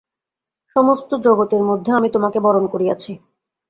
[0.75, 3.11] সমস্ত জগতের মধ্যে আমি তোমাকে বরণ করিয়াছি।